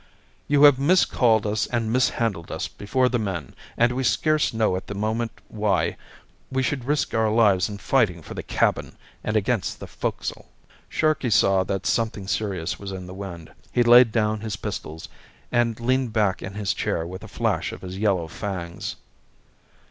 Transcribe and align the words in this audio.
"You 0.47 0.63
have 0.63 0.79
miscalled 0.79 1.45
us 1.45 1.67
and 1.67 1.93
mishandled 1.93 2.51
us 2.51 2.67
before 2.67 3.07
the 3.07 3.19
men, 3.19 3.53
and 3.77 3.91
we 3.91 4.03
scarce 4.03 4.51
know 4.51 4.75
at 4.75 4.87
this 4.87 4.97
moment 4.97 5.31
why 5.47 5.95
we 6.51 6.63
should 6.63 6.85
risk 6.85 7.13
our 7.13 7.29
lives 7.29 7.69
in 7.69 7.77
fighting 7.77 8.23
for 8.23 8.33
the 8.33 8.41
cabin 8.41 8.95
and 9.23 9.35
against 9.37 9.79
the 9.79 9.85
foc'sle." 9.85 10.45
Sharkey 10.89 11.29
saw 11.29 11.63
that 11.65 11.85
something 11.85 12.25
serious 12.27 12.79
was 12.79 12.91
in 12.91 13.05
the 13.05 13.13
wind. 13.13 13.51
He 13.71 13.83
laid 13.83 14.11
down 14.11 14.39
his 14.39 14.55
pistols 14.55 15.07
and 15.51 15.79
leaned 15.79 16.13
back 16.13 16.41
in 16.41 16.55
his 16.55 16.73
chair 16.73 17.05
with 17.05 17.23
a 17.23 17.27
flash 17.27 17.71
of 17.71 17.81
his 17.83 17.99
yellow 17.99 18.27
fangs. 18.27 18.95